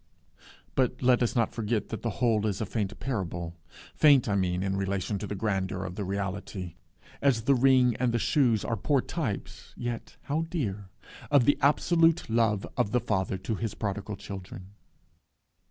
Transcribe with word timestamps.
But 0.73 1.03
let 1.03 1.21
us 1.21 1.35
not 1.35 1.53
forget 1.53 1.89
that 1.89 2.01
the 2.01 2.09
whole 2.25 2.47
is 2.47 2.59
a 2.59 2.65
faint 2.65 2.99
parable 2.99 3.55
faint 3.93 4.27
I 4.27 4.33
mean 4.35 4.63
in 4.63 4.75
relation 4.75 5.19
to 5.19 5.27
the 5.27 5.35
grandeur 5.35 5.83
of 5.85 5.93
the 5.93 6.03
reality, 6.03 6.73
as 7.21 7.43
the 7.43 7.53
ring 7.53 7.95
and 7.97 8.11
the 8.11 8.17
shoes 8.17 8.65
are 8.65 8.75
poor 8.75 9.01
types 9.01 9.75
(yet 9.77 10.15
how 10.23 10.47
dear!) 10.49 10.89
of 11.29 11.45
the 11.45 11.59
absolute 11.61 12.31
love 12.31 12.65
of 12.77 12.89
the 12.93 12.99
Father 12.99 13.37
to 13.45 13.53
his 13.53 13.75
prodigal 13.75 14.15
children. 14.15 14.69